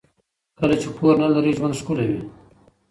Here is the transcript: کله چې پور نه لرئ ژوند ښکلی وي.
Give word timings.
کله 0.59 0.75
چې 0.81 0.87
پور 0.95 1.13
نه 1.21 1.27
لرئ 1.33 1.51
ژوند 1.57 1.77
ښکلی 1.79 2.05
وي. 2.09 2.21